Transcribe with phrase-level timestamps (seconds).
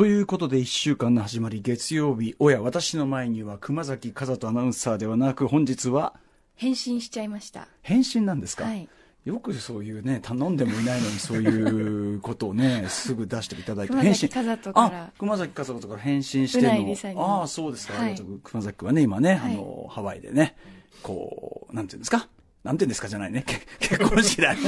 [0.00, 2.34] ということで1週間の始まり月曜日。
[2.38, 6.14] おや私の前には熊崎和人アナウンサーではなく本日は
[6.54, 7.68] 返信しちゃいました。
[7.82, 8.88] 返信なんですか、はい。
[9.26, 13.92] よくそういうね頼んでもいないのにそういうことをね すぐ出していただいて。
[13.92, 17.22] 熊崎和人からあ熊崎和人から返信してるの。
[17.22, 18.18] ああそうですか、はい。
[18.42, 19.52] 熊崎君はね今ね、はい。
[19.52, 20.56] あのハワイでね
[21.02, 22.26] こうなんていうんですか？
[22.62, 23.42] なんて言うんですかじゃないね。
[23.46, 23.58] け
[23.96, 24.60] 結婚式だね。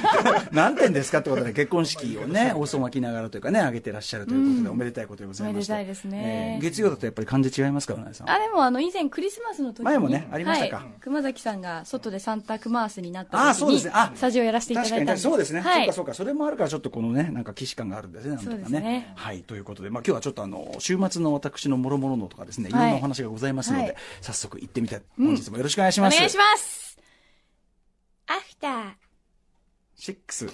[0.50, 5.72] なんて言うんですかってことで、結婚式をね、おそ巻きながらというかね、挙げてらっしゃるということで、おめでたいことでございまして。
[5.72, 6.56] おめでたいですね。
[6.56, 8.30] えー月曜だとやっぱり感じ違いますか、うなぎさん。
[8.30, 10.76] あでもあの以前クリスマスの時に前もねありましたか。
[10.76, 10.86] はい。
[11.00, 13.84] 熊崎さんが外でサンタクマースになった時にあそうです。
[13.84, 15.84] ねあスタジオやらせていただいたん確かにそうですね、はい。
[15.84, 16.14] そうかそうか。
[16.14, 19.12] それもあるからちょっとこのねなんか既視感があるんですねなんとかね。
[19.14, 19.90] はいということで。
[19.90, 22.72] まあ今日はちょっとあの週末の私の諸々のとかですねい。
[22.72, 23.94] ろはいんなお話がございますので、はい。
[24.22, 26.93] 早速行ってみたい本日もよろしくお願いします、お願いします
[28.26, 28.92] アフター
[29.96, 30.52] シックスジ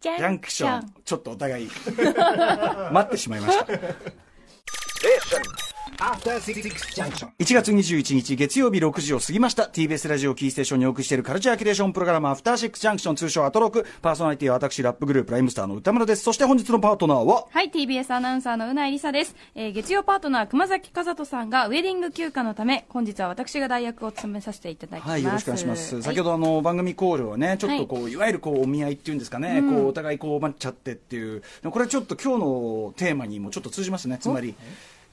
[0.00, 1.68] ジャンクションちょっとお互い。
[2.92, 3.66] 待ってしまいました.
[5.96, 9.64] 1月21日月曜日6時を過ぎました。
[9.64, 13.86] TBS ラジオキーステーションにお送りしているカルチャーキュレーションプログラムアフターシックスジャンクション通称アトロク。
[14.02, 16.22] パーソナリティは私ラップグループライムスターの歌村です。
[16.22, 17.46] そして本日のパートナーは？
[17.50, 25.10] はい TBS アナウンサーのうないりさです、えー月曜パートナー熊崎和人さんがウェディング休暇のため本日は私が代役を務めさせていただきます。
[25.10, 25.94] はい、よろしくお願いします。
[25.94, 26.04] はい。
[26.04, 34.18] 先ほどあの番組コールはね、ちょっとこう、い、わゆるこうお見合いっていうんですかね、こうお互いこう待っちゃってっていう、これちょっと今日のテーマにもちょっと通じますね。
[34.20, 34.54] つまり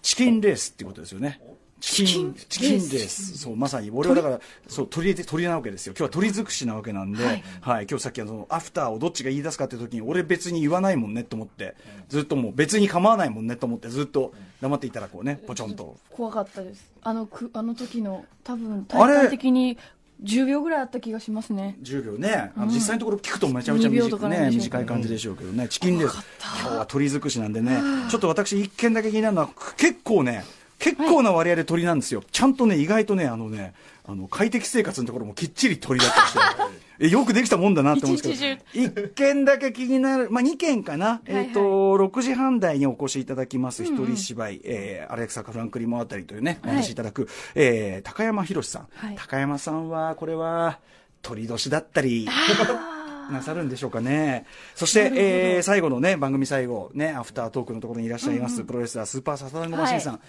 [0.06, 1.42] チキンレースっていうことですよね。
[1.82, 2.36] チキン？
[2.48, 3.40] チキンレース。
[3.40, 3.90] そうまさに。
[3.90, 5.94] 俺はだからそう鳥で鳥なわけですよ。
[5.98, 7.26] 今日は鳥尽くしなわけなんで、
[7.62, 7.88] はい。
[7.90, 11.76] 今日さっきあのアフターをどっちが言い出すかって時に俺別に言わないもんねと思って。
[12.08, 14.32] ずっともう別に構わないもんねと思ってずっと
[14.62, 16.92] 黙っていたらこうねポチョンと怖かったです。
[17.02, 19.80] あのくあの時の多分体感的に
[20.24, 21.78] 10秒ぐらいあった気がしますね。
[21.84, 24.86] 10秒ね、あの実際のところ聞くとめちゃめちゃ2秒短い,、ね、短い。
[24.86, 26.24] 感じでしょうけどね、チキンレース、
[26.62, 30.46] 今日は鳥尽くしなんでね、ちょっと私、一見だけ気になるのは、結構ね、
[30.80, 33.74] 結構な割合で鳥なんですよ、ちゃんとね、意外とね、あのね、
[34.08, 36.40] あの快適生活のところもきっちり鳥だったりして。
[36.98, 41.46] えよくできたもんだなって思うんですけど、一件だけ気になる、まあ、2件かな、いはい。
[41.48, 49.16] えっ、と、6時半台にお越しいただきます、一人芝居、えーアレクサ・フランクリモあたりというね、お話しいただく、えー高山博さん、はい。
[49.16, 50.80] 高山さんは、これは、
[51.22, 52.30] 鳥年だったり、
[53.32, 54.46] なさるんでしょうかね。
[54.76, 60.14] そして、えー最後のね、番組最後、ね、アフタートークのところにいらっしゃいます、プロレスラー、スーパーササダンゴマシンさん。
[60.14, 60.20] は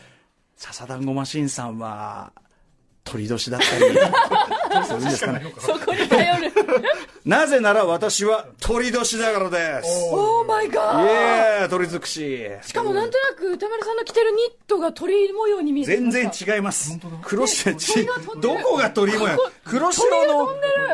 [0.57, 2.33] 笹団子マシンさんは、
[3.05, 3.85] 鳥年だったり、
[4.85, 5.53] そかね。
[5.59, 6.53] そこに頼る
[7.25, 9.89] なぜなら私は鳥年だからです。
[10.13, 12.47] オーマイイガーエーイ鳥尽くし。
[12.63, 16.99] しかもなんとなく歌丸さんの着てるニットが鳥模様に見えて全然違います。
[17.23, 17.77] 黒白、
[18.41, 19.39] どこが鳥模様？
[19.65, 20.49] 黒白の、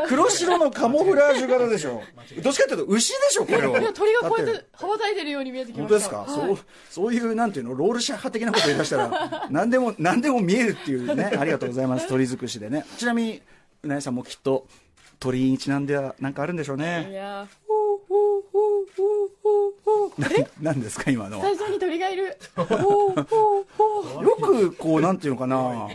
[0.09, 2.03] 黒白のカモフラージュ柄でしょ。
[2.43, 3.81] どっちかっていうと牛でしょ、これは。
[3.81, 4.67] いや鳥がこうやだって。
[4.73, 6.11] 羽ばたいてるように見えてきました。
[6.11, 6.59] 本当ですか、そう
[6.91, 7.75] そういうなんていうの？
[7.75, 11.25] ロールシャッハ的なこと言い出したら何でも何でも見えるっていうね。
[11.39, 12.09] ありがとうございます。
[12.09, 12.85] 鳥尽くしでね。
[12.99, 13.43] ちなみに
[13.85, 14.67] うさんもきっと
[15.19, 17.47] 鳥にちなんではなんかあるんでしょういねやー。
[17.67, 20.49] ほうほうほうほうほうほうあれ？
[20.61, 21.41] 何ですか今の。
[21.41, 22.25] スタジオに鳥がいる。
[22.27, 22.35] よ
[24.41, 25.89] くこうなんていうのかな。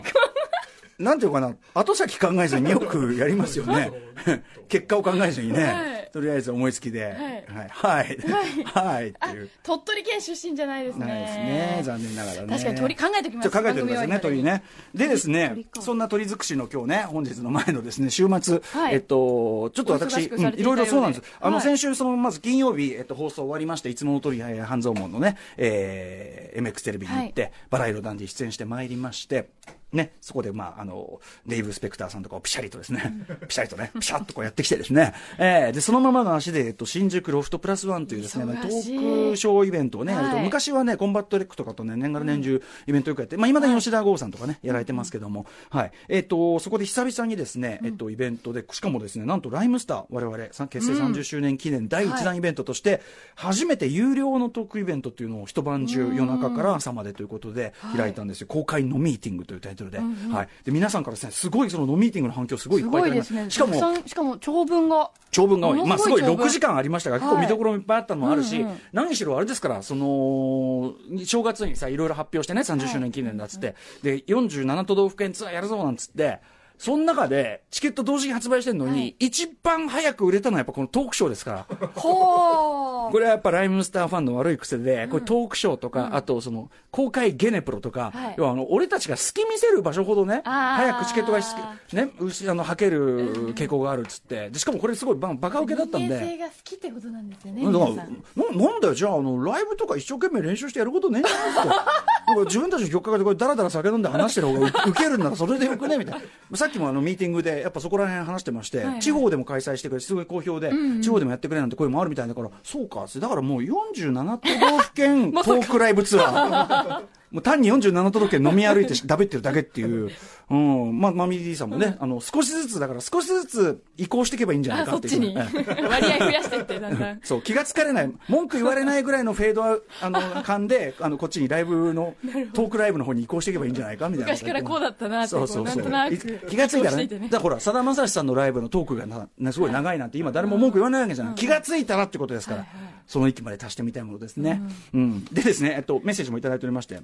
[0.98, 1.54] なんていうのかな。
[1.74, 3.90] 後先考えずによくやりますよね。
[4.68, 7.04] 結果を考えずにね、はいとりあえず思いつきで。
[7.04, 7.68] はい。
[7.68, 8.18] はい。
[8.64, 9.50] はい、っていう。
[9.62, 11.06] 鳥取県出身じゃないですね。
[11.06, 11.80] ないですね。
[11.84, 12.48] 残念ながらね。
[12.48, 13.50] 確かに鳥考えておきます。
[13.50, 14.62] 考えておきますよね、鳥ね。
[14.94, 18.94] でですねそんな鳥尽くしの今日ね、本日の前のですね、週末、はい。
[18.94, 21.22] えっと、ちょっと私、いろいろそうなんです。
[21.40, 29.48] あの、はい先週、その、まず金曜日、えっと、放送終わりまして、いつもの通り、えー半蔵門のね、えー、MX テレビに行って、バラ色ダンディ出演してまいりまして、
[29.92, 45.92] ね、そこで、まあ、あの、デイブ・スペクターさんとかをピシャリとですね、ピシャリとね、ピシャッとこうやってきてですね、えー、で、そのままの足で、えっと、新宿ロフトプラスワンというですね、トークショーイベントをね、やると、はい昔はね、コンバット REC とかとね、年がら年中イベントよくやって、まあ、未だに吉田豪さんとかね、やられてますけども、はい。
[46.08, 53.00] えっ、と、そこで久々にですね、えっ、と、イベントで、しかもですね、なんとライムスター、我々、さ結成30周年記念第一弾イベントとして、
[53.34, 58.46] 初めて有料のトークイベントっていうのを一晩中、夜中から朝までということで開いたんですよ。
[58.46, 59.98] 公開のミーティングというタイトルで。
[59.98, 60.48] はい。
[60.64, 63.50] で、皆さんからですね、すごいその飲ミーティングの反響すごいいすっぱいいただきごいですね。
[63.50, 65.10] しかも、しかも長文が。
[65.30, 65.78] 長文が多い。
[65.78, 66.46] もまあすごいのすごい長文。
[66.46, 68.80] 6時間ありましたが、結構はい見どころもいっぱいあったのもあるし、うんうん。
[68.92, 70.94] 何しろあれですから、その、
[71.24, 76.40] 正月にさ、いろいろ発表してね、30周年記念だっつって、で、47都道府県ツアーやるぞなんつって、
[76.78, 81.90] その中でチケット同時に発売してるのに、はい一番早く売れたのはやっぱこのトークショーですから。
[81.94, 91.54] ほこれはやっぱライムスターファンの悪い癖で、これトークショーとか、あとその公開ゲネプロとか、はい要はあの俺たちが好き見せる場所ほどね、早くチケットがし
[91.92, 96.08] ね、うしあの、はける傾向があるっつって、でしかもこれすごいババカ受けだったんで。
[96.08, 97.64] 人間性が好きってことなんですよね。
[97.64, 98.22] だから皆さん
[98.58, 101.86] ななんだよ、じゃああの、ライブとか一生懸命練習してやることねえんじゃないですか。
[102.44, 106.20] 自分たちの曲かけてこれダラダラ酒飲んで話してる方がウウケるんならそれでよくねみたいな。
[106.68, 109.00] さっきもあのミーティングでやっぱそこら辺話してまして、はいはい。
[109.00, 110.70] 地方でも開催してくれ、すごい好評で、
[111.00, 117.17] 地方でもやってくれなんて声もあるみたいだから、そうか、だからもう47都道府県トークライブツアー。
[117.30, 120.10] もう単に47都道府県飲み歩いてだべってるだけっていう。
[120.50, 120.98] うん。
[120.98, 125.28] まあ、マミディさんもね、あの、少しずつ、だから少しずつ移行していけばいいんじゃないあ、かそってちに。
[125.28, 125.46] っいう。
[125.68, 127.20] ええ割合増やしてって、だんだん。
[127.24, 129.62] そう、気がつかれない、文句言われないぐらいのフェード
[130.00, 132.14] あの、感で、あの、こっちにライブの、
[132.54, 134.32] トークライブの方に移行していけばいいんじゃないかみたいな。
[134.32, 135.82] 昔からこうだったなってそうそうそう。
[135.82, 137.06] こうなんとなくい気がついたらね。
[137.06, 141.34] だからほら、さだまさしさんのライブのトークがな、ね、すごい長いなんて、今誰も文句言わないわけじゃない。
[141.34, 142.66] 気がついたらってことですから、
[143.06, 144.62] その域まで達してみたいものですね。
[144.94, 145.24] うん。
[145.26, 147.00] でですね、えっと、メッセージもいただいておりまして、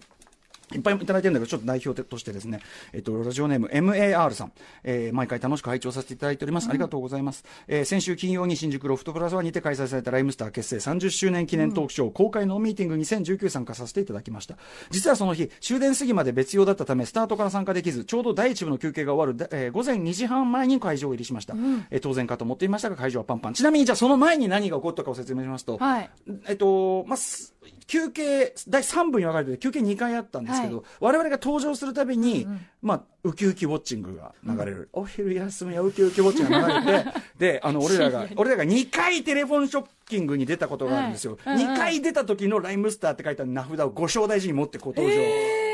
[0.72, 2.61] いっぱいいただいてるんだけど、ちょっと代表としてですね、
[2.93, 4.52] えっと、ラジオネーム MAR さん、
[4.82, 6.69] えー毎回楽しく拝聴させていただいております。
[6.69, 7.44] ありがとうございます。
[7.69, 14.56] えー先週金曜に新宿ロフトプラザにて開催されたライムスター結成30周年記念トークショー、公開のミーティング2019参加させていただきました。
[14.90, 21.55] 実はその日、終電過ぎまで別用だったため、スタートから参加できず、ちょうど第一部の休憩が終わるだ、えー午前2時半前に会場入りしました。
[21.90, 23.55] えー当然かと思っていましたが、会場はパンパン。
[23.55, 26.11] ちなみに、じゃあその前に何が起こったかを説明しますと、はい。
[26.46, 27.53] えっと、まあ、す
[27.87, 30.87] 休憩、第3部に分かれて休憩2回あったんですけど、はい。
[31.00, 32.46] 我々が登場するたびに、
[32.82, 34.88] まあ、ウキウキウォッチングが流れる。
[34.93, 41.38] お昼休みはウキウキウォッチングが流れて、 で、あの、俺らが、俺らが2回テレフォンショッキングに出たことがあるんですよ。
[41.44, 41.75] はいうんうん。
[41.75, 45.12] 2回出た時のライムスターって書いた名札をご正大事に持ってご登場。
[45.14, 45.64] え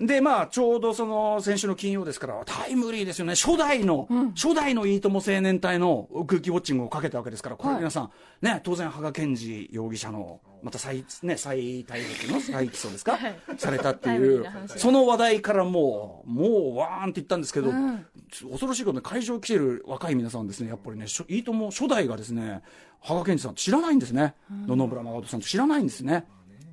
[0.00, 3.34] で、まあ、ちょうどその、先週の金曜ですから、タイムリーですよね。
[3.34, 4.06] 初代の、
[4.36, 8.10] 初代のいいとも青年隊の空気ウォッチングをかけたわけですから、これ皆さん、
[8.40, 22.62] ね、当然、羽賀健二容疑者の、また再、ね、再逮捕の再起訴ですか、はいされたっていうその話題からもう、もう、わーんって言ったんですけど、うん恐ろしいことに会場来てる若い皆さんですね、やっぱりね、いいとも初代がですね、
[23.00, 24.34] 羽賀健二さん知らないんですね。
[24.50, 26.26] 野々村誠さんと知らないんですね。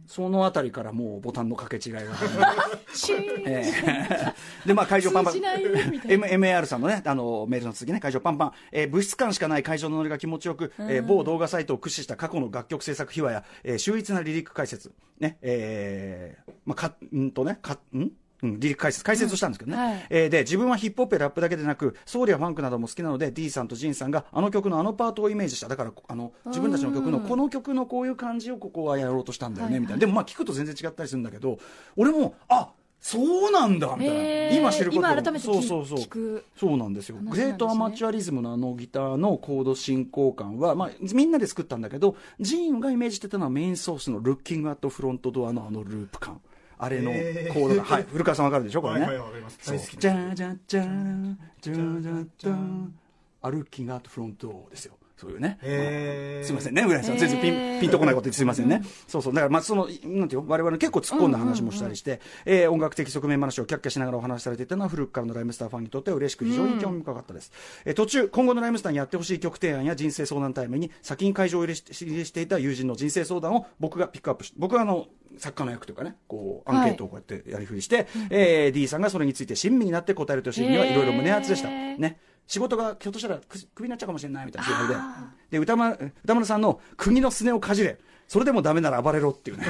[0.08, 2.54] そのあたりからもうボタンの掛け違いが始ま
[4.66, 5.34] で、まあ、会場パンパン。
[5.36, 8.52] MAR さんのね、あの、メールの続きね、会場パンパン。
[8.72, 14.92] えー物質感しかない会場のノリが気持ちよく、えー某動画サイトを駆使した過去の楽曲制作秘話や、えー秀逸なリリック解説。
[15.20, 18.10] ね、えーまあ、か、んとね、か、ん
[18.44, 20.06] うん、リリ解説、解説をしたんですけどね、うんはい。
[20.10, 25.68] えーで、自分はヒップホップやラップだけでなく、ソウルやファンクなども好きなので、D さんとジンさんがあの曲のあのパートをイメージした。
[25.68, 29.80] だから、あの、自分たちの曲のこの曲のこういう感じをここはやろうとしたんだよね、はい。
[29.80, 30.00] はいみたいな。
[30.00, 31.58] でもまあ聞くと全然違ったりするんだけど、
[31.96, 32.70] 俺も、あ
[33.06, 36.44] そうなんだみたいな、今知ること今改めて聞そうそうそう。
[36.58, 37.18] そうなんですよ。
[37.22, 46.42] グレートアマチュアリズムのあのギターのコード進行感は、まあ、みんなで作ったんだけどジーンがイメージしてたのはメインソースのルッキングアットフロントドアのあのループ感
[46.78, 47.12] あれの
[47.54, 48.82] コードが、はい、古川さんわかるでしょ？
[48.82, 49.32] これね、はいはい
[49.98, 52.94] じゃじゃじゃんじゃじゃじゃん
[53.42, 56.46] あルッキングアットフロントですよそういうね、へー。
[56.46, 67.52] すみませんね、浦井さん、全然ピンピンとこないこと言ってすみませんね、そうそう、だから、まあ、その、なんていうの、我々結構突っ込んだ話もしたりして、えー音楽的側面話をキャッキャしながらお話しされていたのは、古くからのライムスターファンにとっては嬉しく、非常に興味深かったです。
[67.86, 75.08] えー途中、今後のライムスターにやってほしい曲提案や人生相談タイムに、先に会場を入れしていた友人の人生相談を僕がピックアップして、僕はあの、
[75.38, 81.70] 作家の役というかね、こう、アンケートをこうやってやりふりして、えー D さんがそれについて親身になって答えるというシーンには、いろいろ胸熱でした。
[81.70, 82.20] ね。
[82.48, 84.96] 仕事がひょっとしたらくクビになっちゃうかもしれないみたいな状態で。
[85.52, 87.98] で、歌丸、歌丸さんの釘のすねをかじれ。
[88.28, 89.66] それでもダメなら暴れろっていうね。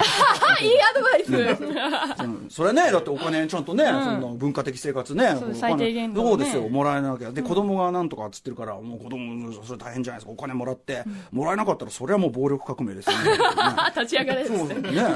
[0.59, 5.35] あいいアドバイス、うんそれはね、だってお金ちゃんとね、そんな文化的生活ね。
[5.53, 7.31] 最低限度ねそうですよ、もらえなきゃ。
[7.31, 10.31] で、子供がなんとかっつってるから、もう子供、それ大変じゃないですか。
[10.31, 13.31] お金もらって、もらえなかったら、それはもう暴力革命ですよね。
[13.31, 14.75] ね あ立ち上がれですそうね、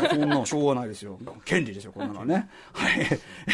[0.10, 1.18] そんなのしょうがないですよ。
[1.46, 2.50] 権利ですよ、こんなのはね。
[2.74, 3.08] はい。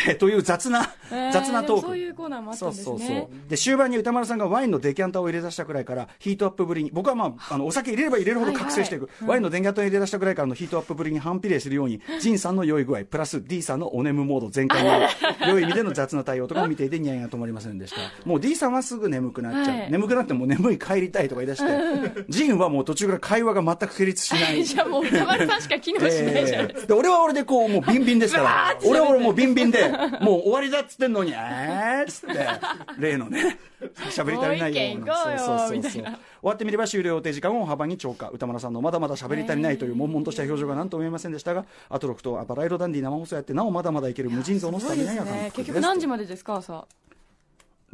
[0.07, 1.87] えーという雑な、えー雑なトーク。
[1.87, 3.49] そういうコーナーもあったんですねそうそうそう。
[3.49, 9.09] で、終盤に歌丸さんがワインのデキャンターを入れ出したくらいから、ヒートアップぶりに、僕はまあ、あの、お酒入れれば入れるほど覚醒していく。
[9.25, 15.07] ワインのデキャンターを入れ出したくらいからのヒートアップぶりに反比例するように、ジンさんの酔い具合、プラス D さんのお眠モード全開の
[15.49, 17.97] 良い意味での雑な対応とかを見ていてニヤニヤ止まりませんでした。
[18.27, 19.77] もう D さんはすぐ眠くなっちゃう。
[19.77, 24.63] はい眠くなってもう眠い帰りたいとか言い出して、ジンはもう途中から会話が全く成立しない。
[24.63, 29.89] じゃあもう歌丸さんしか機能しないじゃないですか、え ーで俺は俺でこう、もうビンビンですから俺は俺もうビンビンで、
[30.21, 32.47] もう終わりだっつってんのに、えーっつって、
[32.99, 33.57] 例のね、
[34.09, 35.15] 喋り足りないような。
[35.15, 36.03] そうそうそうそう
[36.45, 38.29] 終わってみれば終了予定時間を幅に超過。
[38.29, 45.55] 歌丸さんのまだまだ喋り足りないという悶々とした表情が何とも言えませんでしたが、アトロクとバラ色ダンディ生放送やって、なおまだまだいける無尽蔵のスタミナや感覚です。
[45.55, 46.57] 結局何時までですか？
[46.57, 46.85] 朝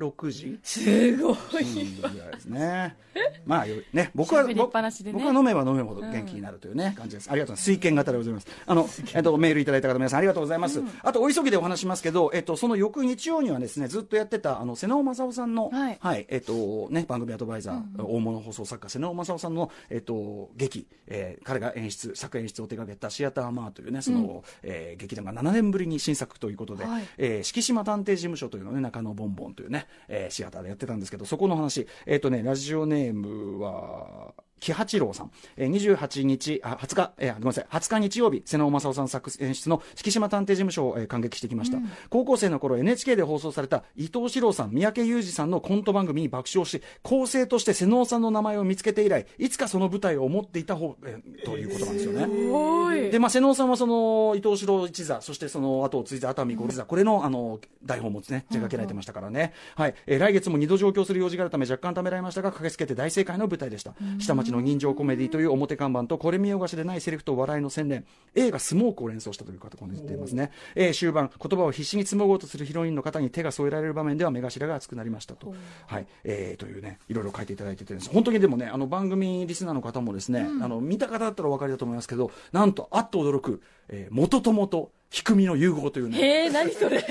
[0.01, 1.35] 6時すごい。
[1.35, 2.95] ぐらいですね。
[3.45, 7.29] まあ、よね、僕は、ね僕は飲めば飲めほど元気になるというね、感じです。
[7.29, 7.63] ありがとうございます。
[7.65, 8.47] 水拳型でございます。
[8.65, 10.81] あの、えっと、メールいただいた方皆さんありがとうございます。
[11.03, 41.79] あと、お急ぎでお話しますけど、えっと、その翌日曜にはですね、ずっとやってた、あの、瀬能正夫さんの、はいえっと、ね、番組アドバイザー、大物放送作家、瀬能正夫さんの、えっと、劇、えー彼が演出、作演出を手掛けたシアターマーというね、その、えー劇団が7年ぶりに新作ということで、はいえー敷島探偵事務所というのをね、中野ボンボンというね、えーシアターでやってたんですけど、そこの話、えっ、とね、ラジオネームは、木八郎さん、えー、28日、あ、20日、えーごめんなさい、20日日曜日、瀬能正夫さん作演出の敷島探偵事務所を、えー感激してきました。
[42.09, 52.27] 高校生の頃 NHK で放送された伊藤四郎さん、三宅裕二さんのコント番組に爆笑し、構成として瀬能さんの名前を見つけて以来、いつかその舞台を持っていた方、えーということなんですよね。
[52.51, 53.09] おい。
[53.09, 63.93] で、まあ、瀬能さんはその伊藤四郎一座、そしてその後を継いだ熱海五郎座、これのあの台本もですね、手掛けられてましたからね、はいえー来月も2度上京する用事があるため、若干ためられましたが、駆けつけて大正解の舞台でした。
[64.19, 68.05] 下町の人情コメディという表看板と、これ見よがしでないセリフと笑いの洗練、
[68.35, 75.53] 映画スモークを連想したという方こ言っていますね、えー終盤、言葉を必死に紡ごうとするヒロインの方に手が添えられる場面では目頭が熱くなりましたと、
[75.87, 76.07] はい。
[76.23, 87.03] えーというね、いろいろ書いていただいててです、本当にでもね、あの番組リスナーの方もですね、あの見た方だったらお分かりだと思いますけど、なんと、あっと驚く、えー元友と低みの融合というね、えー、何それ。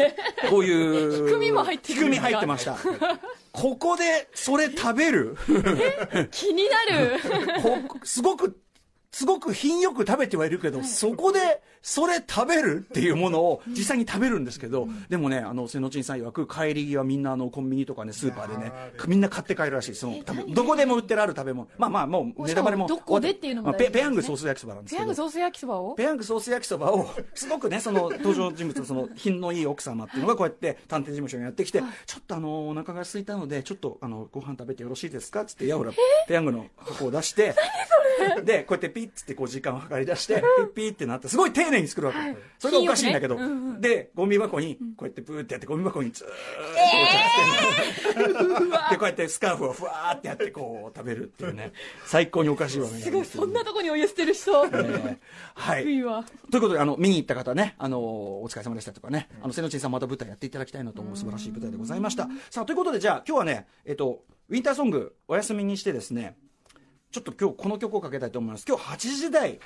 [0.49, 0.73] こうい
[1.23, 1.29] う。
[1.29, 2.29] 低みも入ってるんですか？
[2.29, 2.79] 低み入ってました。
[3.53, 5.37] ここで、それ食べる？
[6.31, 7.21] 気になる。
[7.63, 8.59] こすごく、
[9.13, 18.73] すごく品よく食べてはいるけど、そこで、それ食べるっていうものを実際に食べるんですけど、でもね、あの、瀬野珍さん曰く、帰り際みんなあの、コンビニとかね、スーパーでね、
[19.09, 19.95] みんな買って帰るらしい。
[19.95, 21.69] その、多分どこでも売ってるある食べ物。
[21.79, 22.87] まあまあ、もう、ネタバレも。
[22.87, 24.99] どこでっていうのもまあペペヤングソース焼きそばなんですけど。
[24.99, 25.95] ペヤングソース焼きそばを？
[25.95, 35.45] ペヤングソース焼きそばを、すごくね、その登場人物のその品のいい奥様っていうのがこうやって探偵事務所にやってきて、ちょっとあの、お腹が空いたので、ちょっとあの、ご飯食べてよろしいですか？
[35.47, 35.93] つって、やほら、
[36.29, 37.55] ペヤングの箱を出して、
[38.45, 42.19] で、こうやってピッつってこう時間を計り出して、ピッピッってなって、すごい丁寧に作るわけ。
[42.59, 43.39] それがおかしいんだけど、
[43.79, 46.41] で、ゴミ箱に、こうやってプーってやって、ゴミ箱にずーっとこ
[48.17, 51.73] うやってで、こうやってスカーフをふわーってやってこう食べるっていうね、
[52.07, 54.53] 最高におかしいわけすごい、そんなとこにお湯捨てる人。
[54.53, 55.85] はい。
[55.85, 56.25] 低いわ。
[56.51, 62.29] ということで、あの、見に行った方ね、あの、お疲れ様でしたとかね、あの、瀬野珍さんまた舞台やっていただきたいなと思う素晴らしい舞台でございました。
[62.51, 66.37] さあ、ということで、じゃあ、今日はね、えっと、ウィンターソングお休みにしてですね、
[67.11, 68.65] ちょっと今日この曲をかけたいと思います。
[68.69, 69.59] 今日8時台、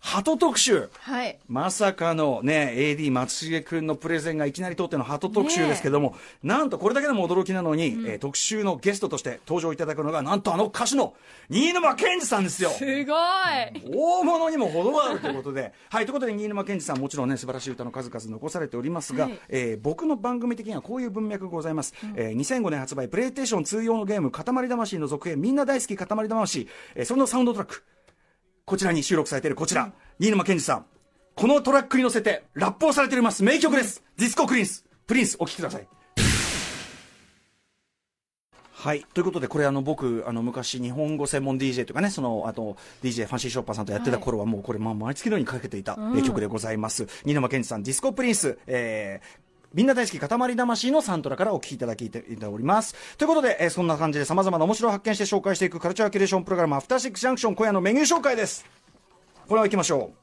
[0.00, 0.88] 鳩特集。
[0.98, 1.38] はい。
[1.46, 11.14] まさかのね、AD 松重くんのプレゼンがいきなり通っての鳩特集ですけども、なんとこれだけでも驚きなのに、えー特集のゲストとして登場いただくのが、なんとあの歌手の
[11.48, 12.70] 新沼謙治さんですよ。
[12.70, 13.16] すごい。
[13.94, 21.94] 大物にも程があるということで、はい、ということで、新沼謙治さん、もちろんね、素晴らしい歌の数々残されておりますが、はいえー僕の番組的にはこういう文脈がございます。
[22.14, 27.82] えー2005年発売、プレイステーション2用のゲーム、塊魂の続編、みんな大好き塊魂、えーそれのサウンドトラック、
[28.70, 30.86] こちらに収録されているこちら、新沼謙治さん、
[31.34, 33.42] このトラックに乗せて、ラップをされております。
[33.42, 34.00] 名曲です。
[34.16, 35.88] ディスコプリンス、プリンス、お聴きください。
[38.70, 39.04] はい。
[39.12, 47.08] ということで、これあの僕、あの昔日本語専門 DJ とかね、その、あと DJ ファンシーショッパーさんとやってた頃はもうこれ、まあ毎月のようにかけていた、えー曲でございます。
[47.24, 53.16] 新沼謙治さん、ディスコプリンス、えーみんな大好き塊魂のサントラからお聴きいただきいております。
[53.16, 58.64] ということで、えーそんな感じで様々な面白を発見して紹介していくカルチャーキュレーションプログラム、アフターシックスジャンクション、今夜のメニュー紹介です。
[59.46, 60.20] これは行きましょう。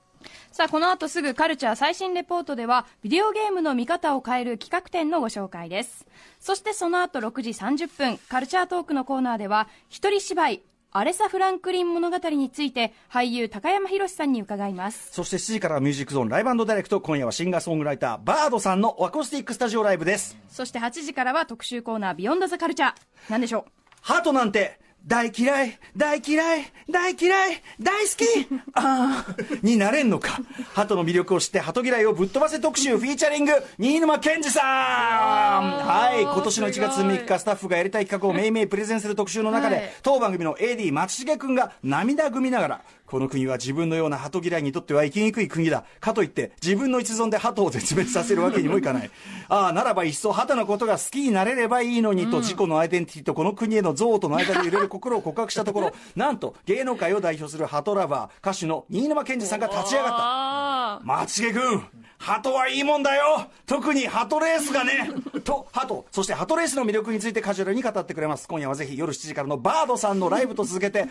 [0.51, 6.05] さあ、この後すぐカルチャー最新レポートでは、ビデオゲームの見方を変える企画展のご紹介です。
[6.39, 15.09] そしてその後6時30分、カルチャートークのコーナーでは、一人芝居、アレサ・フランクリン物語について、俳優高山博さんに伺います。
[15.11, 20.37] そして7時からはミュージックゾーンライブダイレクト、今夜はシンガーソングライター、バードさんのアコースティックスタジオライブです。
[20.49, 22.93] そして8時からは特集コーナー、ビヨンドザカルチャー。
[23.29, 23.71] 何でしょう？
[24.01, 28.25] ハートなんて、大嫌い、大嫌い、大嫌い、大好き
[28.73, 30.41] あーになれんのか。
[30.73, 34.63] 鳩の魅力を知って鳩嫌いをぶっ飛ばせ特集フィーチャリング、新沼謙治さん。
[34.65, 39.93] はい、今年の1月3日、スタッフがやりたい企画をめいめいプレゼンする特集の中で、はい。
[40.03, 45.85] 当番組の AD 松重くんが涙ぐみながら、この国は自分のような鳩嫌いにとっては生きにくい国だ。
[46.01, 49.09] かといって、自分の一存で鳩を絶滅させるわけにもいかない。
[49.47, 60.17] ああ、ならばいっそ鳩のことが好きになれればいいのにと、自己のアイデンティティとこの国への憎悪との間で揺れる心を告白したところ、 なんと芸能界を代表する鳩ラバー、歌手の新沼謙治さんが立ち上がった。
[60.19, 61.83] あ松重君、
[62.17, 65.09] 鳩はいいもんだよ特に鳩レースがね
[65.43, 68.47] と、鳩、そして鳩レースの魅力についてカジュアルに語ってくれます。
[68.47, 71.07] 今夜はぜひ夜7時からのバードさんのライブと続けて、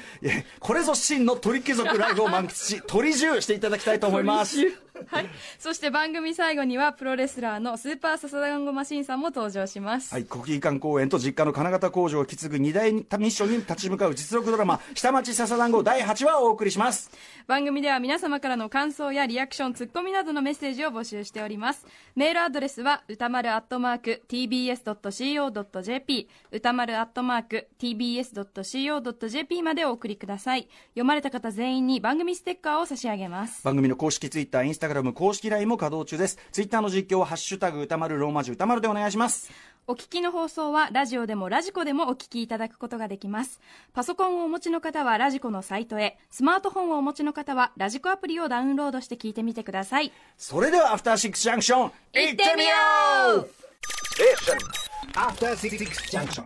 [0.61, 4.59] これぞ真の鳥貴族ライブを満喫し、鳥獣していただきたいと思います。
[5.09, 5.31] はい。
[5.59, 10.13] そして番組最後には、プロレスラーのスーパーササダンゴマシンさんも登場します。
[10.13, 17.11] はい、国技館公演と実家の金型工場を引き継ぐ二大ミッションに立ち向かう実録ドラマ、下町笹団子第8話をお送りします。
[17.47, 21.87] 番組では皆様からの感想やリアクション、ツッコミなどのメッセージを募集しております。
[22.15, 30.69] メールアドレスは、歌丸アットマーク tbs.co.jp、歌丸アットマーク tbs.co.jp までお送りください。
[30.91, 33.63] 読まれた方全員に番組ステッカーを差し上げます。
[33.65, 36.39] 番組の公式ツイッター、インスタグラム、公式 LINE も稼働中です。
[36.53, 39.51] ツイッターの実況は、ハッシュタグ歌丸ローマ字歌丸でお願いします。
[39.89, 43.61] お聞きの放送はラジオでもラジコでもお聞きいただくことができます。
[43.93, 50.13] パソコンをお持ちの方はラジコのサイトへ、スマートフォンをお持ちの方はラジコアプリをダウンロードして聞いてみてください。
[50.37, 52.75] それでは、アフターシックスジャンクション、行ってみよ
[53.37, 53.49] う
[55.15, 55.79] After Six
[56.11, 56.45] Junction.